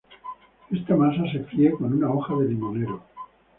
Esta 0.71 0.95
masa 0.95 1.31
se 1.31 1.43
fríe 1.43 1.69
con 1.73 1.93
una 1.93 2.09
hoja 2.09 2.33
de 2.37 2.45
limonero. 2.47 3.03